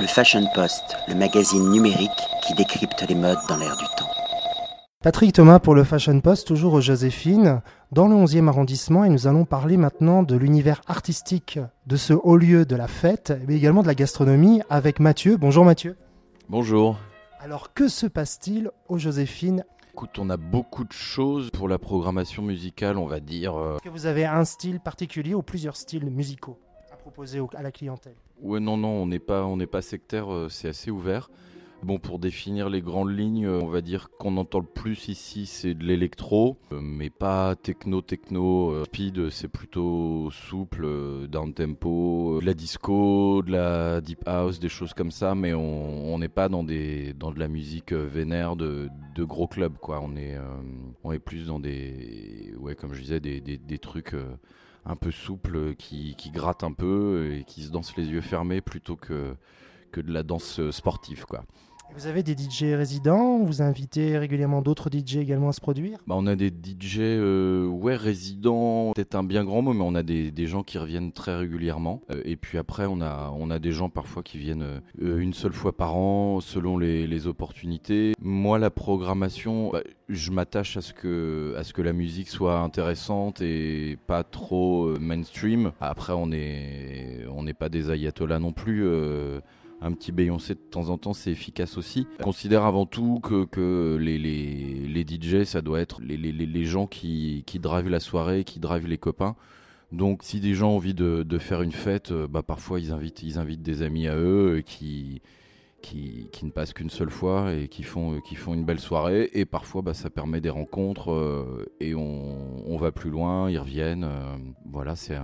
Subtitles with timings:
[0.00, 2.10] Le Fashion Post, le magazine numérique
[2.46, 4.08] qui décrypte les modes dans l'air du temps.
[5.02, 7.62] Patrick Thomas pour le Fashion Post, toujours au Joséphine,
[7.92, 12.36] dans le 11e arrondissement, et nous allons parler maintenant de l'univers artistique de ce haut
[12.36, 15.36] lieu de la fête, mais également de la gastronomie avec Mathieu.
[15.36, 15.96] Bonjour Mathieu.
[16.48, 16.98] Bonjour.
[17.40, 19.64] Alors que se passe-t-il au Joséphine?
[19.92, 23.56] Écoute, on a beaucoup de choses pour la programmation musicale, on va dire.
[23.56, 26.58] euh, Est-ce que vous avez un style particulier ou plusieurs styles musicaux
[26.92, 28.14] à proposer à la clientèle?
[28.40, 31.28] Ouais, non, non, on n'est pas, pas sectaire, euh, c'est assez ouvert.
[31.82, 35.46] Bon, pour définir les grandes lignes, euh, on va dire qu'on entend le plus ici,
[35.46, 42.46] c'est de l'électro, euh, mais pas techno, techno, speed, c'est plutôt souple, down tempo, de
[42.46, 46.62] la disco, de la deep house, des choses comme ça, mais on n'est pas dans
[46.64, 50.00] des, dans de la musique vénère de, de gros clubs, quoi.
[50.02, 50.36] On est,
[51.04, 54.14] on est plus dans des, ouais, comme je disais, des, des, des trucs.
[54.88, 58.22] Un peu souples euh, qui, qui grattent un peu et qui se dansent les yeux
[58.22, 59.36] fermés plutôt que,
[59.92, 61.44] que de la danse euh, sportive quoi.
[61.94, 65.98] Vous avez des DJ résidents Vous invitez régulièrement d'autres DJ également à se produire?
[66.06, 69.94] Bah, on a des DJ euh, ouais résidents, peut-être un bien grand mot, mais on
[69.94, 72.02] a des, des gens qui reviennent très régulièrement.
[72.10, 75.32] Euh, et puis après on a on a des gens parfois qui viennent euh, une
[75.32, 78.12] seule fois par an selon les, les opportunités.
[78.20, 82.60] Moi la programmation, bah, je m'attache à ce que à ce que la musique soit
[82.60, 85.72] intéressante et pas trop euh, mainstream.
[85.80, 88.86] Après on est on n'est pas des ayatollahs non plus.
[89.80, 92.06] Un petit Beyoncé de temps en temps, c'est efficace aussi.
[92.18, 96.32] Je considère avant tout que, que les, les, les DJ, ça doit être les, les,
[96.32, 99.36] les- les gens qui, qui drivent la soirée, qui drivent les copains.
[99.92, 102.92] Donc si des gens ont envie de, de faire une fête, euh, bah, parfois ils
[102.92, 105.22] invitent, ils invitent des amis à eux euh, qui,
[105.88, 109.30] qui, ne passent qu'une seule fois et qui font, euh, qui font une belle soirée.
[109.32, 113.58] Et parfois bah, ça permet des rencontres euh, et on, on va plus loin, ils
[113.58, 114.04] reviennent.
[114.04, 115.16] euh, voilà, c'est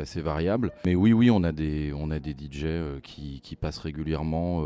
[0.00, 0.72] assez variable.
[0.86, 2.66] Mais oui, oui, on a des, on a des DJ
[3.02, 4.64] qui, passent régulièrement.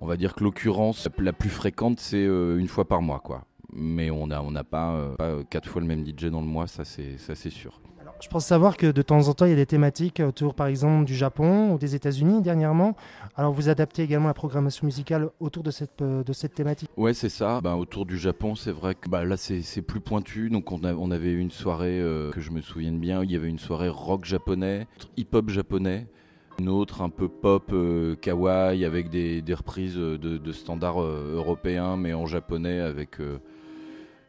[0.00, 3.20] on va dire que l'occurrence la plus fréquente, c'est une fois par mois.
[3.20, 3.44] quoi.
[3.72, 6.66] Mais on n'a on n'a pas, pas quatre fois le même DJ dans le mois,
[6.66, 7.80] ça, c'est sûr.
[8.18, 10.66] Je pense savoir que de temps en temps, il y a des thématiques autour, par
[10.68, 12.96] exemple, du Japon ou des États-Unis dernièrement.
[13.36, 16.88] Alors, vous adaptez également la programmation musicale autour de cette, euh, de cette thématique?
[16.96, 17.60] Ouais, c'est ça.
[17.60, 20.48] Ben, autour du Japon, c'est vrai que bah, là, c'est plus pointu.
[20.48, 23.22] Donc, on, a- on avait une soirée euh, que je me souvienne bien.
[23.22, 26.06] Il y avait une soirée rock japonais, hip-hop japonais.
[26.58, 32.14] Une autre un peu pop euh, kawaii avec des, des reprises de, standards européens, mais
[32.14, 33.18] en japonais avec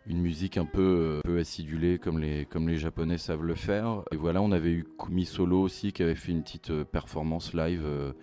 [0.07, 4.03] une musique un peu, euh, peu acidulée comme les, japonais savent le faire.
[4.11, 7.53] Et voilà, on avait eu Kumi Solo aussi qui avait fait une petite euh, performance
[7.53, 7.83] live.
[7.85, 8.13] euh,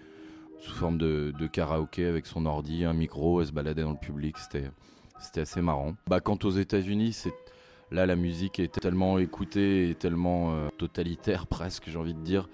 [0.58, 4.36] sous forme de, karaoké avec son ordi, un micro, elle se baladait dans le public,
[4.38, 4.70] c'était
[5.40, 5.94] assez marrant.
[6.06, 7.34] Bah, quant aux États-Unis, c'est
[7.90, 12.48] là la musique est tellement écoutée et tellement totalitaire presque, j'ai envie de dire,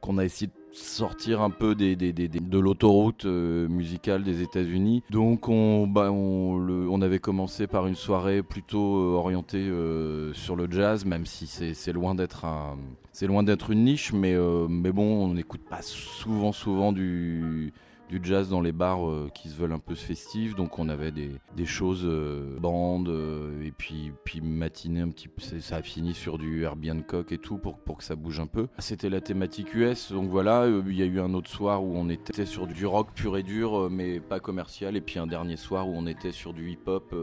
[0.00, 5.02] qu'on a essayé de sortir un peu des, de l'autoroute euh, musicale des États-Unis.
[5.10, 10.68] Donc on, bah, on, avait commencé par une soirée plutôt euh, orientée euh, sur le
[10.70, 12.76] jazz, même si c'est loin d'être un,
[13.12, 14.36] c'est loin d'être une niche, mais,
[14.68, 17.72] mais bon, on n'écoute pas souvent, souvent du,
[18.08, 20.54] du jazz dans les bars euh, qui se veulent un peu festifs.
[20.54, 25.40] Donc on avait des, choses euh, bandes euh, et puis, puis matinée un petit peu.
[25.60, 28.46] Ça a fini sur du Herbie Hancock et tout pour, pour que ça bouge un
[28.46, 28.68] peu.
[28.78, 30.12] C'était la thématique US.
[30.12, 33.08] Donc voilà, il y a eu un autre soir où on était sur du rock
[33.14, 34.96] pur et dur, mais pas commercial.
[34.96, 37.14] Et puis un dernier soir où on était sur du hip-hop.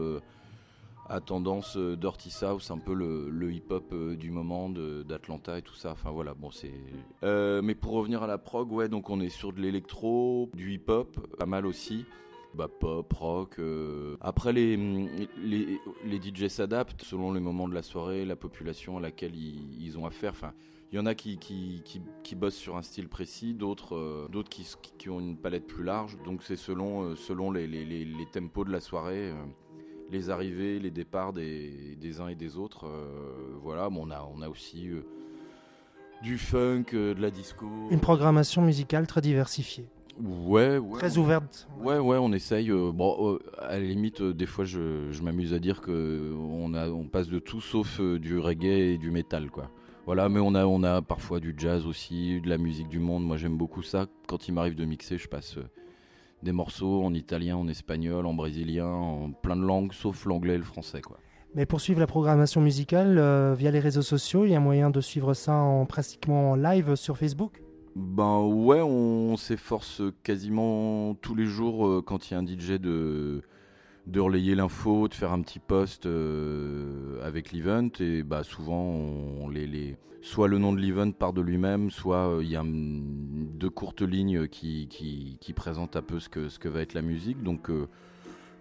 [1.08, 5.74] À tendance euh, Dirty South, un peu le, hip-hop euh, du moment d'Atlanta et tout
[5.74, 5.92] ça.
[5.92, 6.72] Enfin voilà, bon c'est.
[7.22, 10.72] Euh, mais pour revenir à la prog, ouais, donc on est sur de l'électro, du
[10.72, 12.04] hip-hop, pas mal aussi.
[12.54, 13.60] Bah, pop, rock.
[14.22, 19.00] Après, les, les, les DJ s'adaptent selon les moments de la soirée, la population à
[19.00, 20.32] laquelle ils, ont affaire.
[20.32, 20.54] Enfin,
[20.90, 24.66] il y en a qui, qui, qui, qui bossent sur un style précis, d'autres qui,
[24.96, 26.16] qui ont une palette plus large.
[26.24, 29.34] Donc c'est selon, selon les, les, les tempos de la soirée.
[30.10, 32.86] Les arrivées, les départs des, des uns et des autres.
[32.86, 35.02] euh, voilà, bon, on, a, on a aussi euh,
[36.22, 37.66] du funk, euh, de la disco.
[37.90, 39.86] Une programmation musicale très diversifiée,
[40.22, 40.98] Ouais, ouais.
[40.98, 41.68] très ouverte.
[41.82, 42.70] Ouais, ouais, on essaye.
[42.70, 46.32] euh, bon, euh, à la limite, euh, des fois, je, je m'amuse à dire que
[46.38, 49.70] on, a, on passe de tout sauf du reggae et du métal, quoi.
[50.06, 53.24] Voilà, mais on a, on a parfois du jazz aussi, de la musique du monde.
[53.26, 54.06] Moi, j'aime beaucoup ça.
[54.28, 55.58] Quand il m'arrive de mixer, je passe
[56.42, 60.58] des morceaux en italien, en espagnol, en brésilien, en plein de langues, sauf l'anglais et
[60.58, 61.18] le français, quoi.
[61.54, 64.90] Mais pour suivre la programmation musicale euh, via les réseaux sociaux, il y a moyen
[64.90, 67.62] de suivre ça en pratiquement en live sur Facebook?
[67.94, 72.72] Ben ouais, on s'efforce quasiment tous les jours euh, quand il y a un DJ
[72.72, 73.40] de,
[74.06, 76.08] de relayer l'info, de faire un petit post
[77.22, 81.90] avec l'event et bah souvent on, les, soit le nom de l'event part de lui-même,
[81.90, 86.58] soit il y a deux courtes lignes qui, qui, présentent un peu ce que, ce
[86.58, 87.42] que va être la musique.
[87.42, 87.70] Donc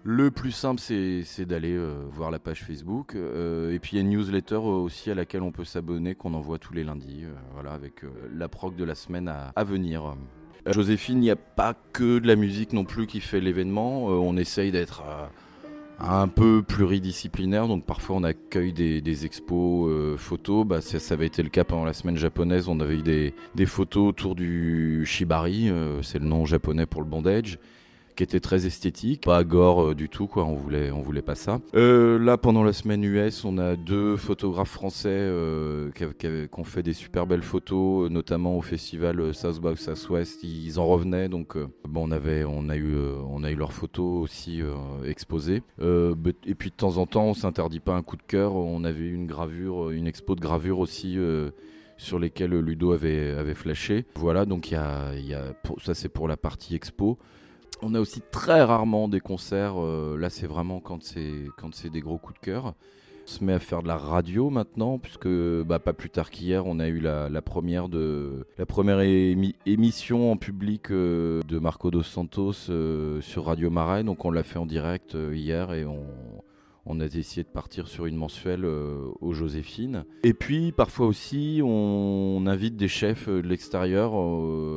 [0.08, 3.16] le plus simple, c'est d'aller euh, voir la page Facebook.
[3.16, 6.36] Euh, et puis il y a une newsletter aussi à laquelle on peut s'abonner, qu'on
[6.36, 10.16] envoie tous les lundis, euh, voilà, avec la prog de la semaine à, venir.
[10.68, 14.06] Joséphine, il n'y a pas que de la musique non plus qui fait l'événement.
[14.06, 15.04] on essaye d'être
[16.00, 20.66] un peu pluridisciplinaire, donc parfois on accueille des, expos photos.
[20.66, 22.68] Bah, ça, avait été le cas pendant la semaine japonaise.
[22.68, 25.72] On avait eu des photos autour du shibari,
[26.02, 27.60] c'est le nom japonais pour le bondage
[28.16, 30.46] qui était très esthétique, pas gore euh, du tout quoi.
[30.46, 31.60] On voulait, on voulait pas ça.
[31.76, 36.06] Euh, là, pendant la semaine US, on a deux photographes français euh, qui,
[36.58, 40.44] ont fait des super belles photos, notamment au festival South by Southwest.
[40.44, 41.58] Ils en revenaient, donc
[41.88, 42.96] bon, on avait, on a eu,
[43.28, 44.62] on a eu leurs photos aussi
[45.06, 45.62] exposées.
[45.80, 48.56] et puis de temps en temps, on s'interdit pas un coup de cœur.
[48.56, 51.18] On avait une gravure, une expo de gravure aussi
[51.98, 54.06] sur lesquelles Ludo avait, avait flashé.
[54.16, 54.78] Voilà, donc y y
[55.34, 55.54] a
[55.84, 57.18] ça c'est pour la partie expo.
[57.82, 59.76] On a aussi très rarement des concerts.
[59.78, 62.74] Euh, là, c'est vraiment quand c'est quand c'est des gros coups de cœur.
[63.28, 66.68] On se met à faire de la radio maintenant, puisque bah, pas plus tard qu'hier,
[66.68, 69.00] on a eu la, première de la première
[69.66, 74.04] émission en public euh, de Marco dos Santos euh, sur Radio Marais.
[74.04, 78.16] Donc on l'a fait en direct hier et on, a essayé de partir sur une
[78.16, 80.06] mensuelle aux Joséphine.
[80.24, 84.14] Et puis parfois aussi, on, invite des chefs de l'extérieur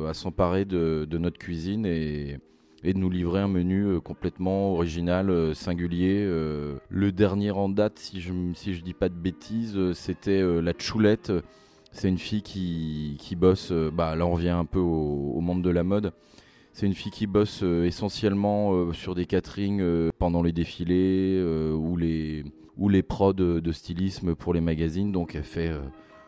[0.07, 2.39] à s'emparer de, de, notre cuisine et
[2.83, 6.23] et de nous livrer un menu euh, complètement original, euh, singulier.
[6.25, 6.77] Euh.
[6.89, 11.31] Le dernier en date, si je si je dis pas de bêtises, c'était la Choulette.
[11.91, 15.69] C'est une fille qui, qui bosse, bah là on revient un peu au, monde de
[15.69, 16.13] la mode.
[16.71, 21.41] C'est une fille qui bosse essentiellement sur des caterings pendant les défilés
[21.73, 22.45] ou les
[22.77, 25.11] ou les prods de, stylisme pour les magazines.
[25.11, 25.71] Donc elle fait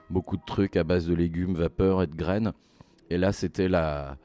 [0.10, 2.54] beaucoup de trucs à base de légumes, vapeur et de graines.
[3.12, 4.18] Et là c'était la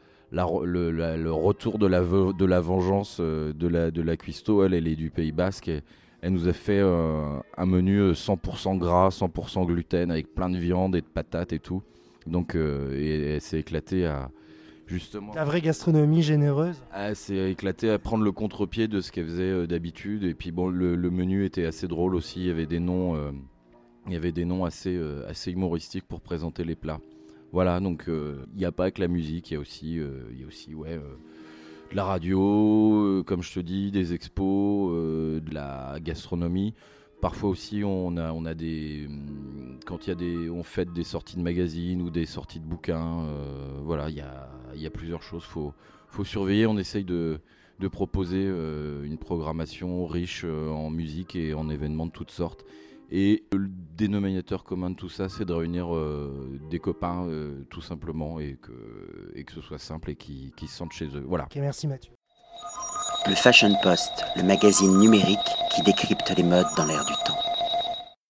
[0.44, 4.88] le, retour de la, de la vengeance euh, de la, de la cuistot, elle, elle
[4.88, 5.68] est du Pays Basque.
[5.68, 5.82] Et,
[6.22, 10.58] elle nous a fait euh, un menu 100% euh, gras, 100% gluten, avec plein de
[10.58, 11.82] viande et de patates et tout.
[12.26, 14.30] Donc, et, elle s'est éclatée à
[14.86, 15.32] justement.
[15.34, 16.82] La vraie gastronomie généreuse.
[16.94, 20.24] Elle s'est éclatée à prendre le contre-pied de ce qu'elle faisait d'habitude.
[20.24, 22.40] Et puis bon, le, menu était assez drôle aussi.
[22.40, 23.16] Il y avait des noms,
[24.06, 24.98] il y avait des noms assez,
[25.28, 26.98] assez humoristiques pour présenter les plats.
[27.56, 30.28] Voilà, donc euh, il n'y a pas que la musique, il y a aussi, euh,
[30.46, 30.98] aussi euh,
[31.90, 36.74] de la radio, comme je te dis, des expos, de la gastronomie.
[37.22, 40.92] Parfois aussi, on a, on a des, hum, quand il y a des, on fait
[40.92, 43.26] des sorties de magazines ou des sorties de bouquins.
[43.82, 45.44] voilà, il y a, plusieurs choses.
[45.44, 45.72] Faut,
[46.08, 46.66] faut surveiller.
[46.66, 47.40] On essaye de
[47.90, 52.66] proposer une programmation riche en musique et en événements de toutes sortes.
[53.10, 57.80] Et le dénominateur commun de tout ça, c'est de réunir euh, des copains euh, tout
[57.80, 61.24] simplement et que, et que ce soit simple et qu'ils se sentent chez eux.
[61.26, 61.48] Voilà.
[61.54, 62.12] Merci Mathieu.
[63.28, 65.38] Le Fashion Post, le magazine numérique
[65.74, 67.45] qui décrypte les modes dans l'air du temps.